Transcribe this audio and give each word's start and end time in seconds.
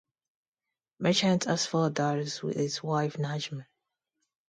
Merchant 0.99 1.43
has 1.43 1.67
four 1.67 1.91
daughters 1.91 2.41
with 2.41 2.55
his 2.57 2.81
wife 2.81 3.17
Najma. 3.17 3.67